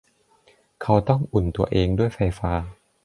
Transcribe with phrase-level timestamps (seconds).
[0.81, 2.51] เขาต้องอุ่นตัวเองด้วยไฟไฟฟ้า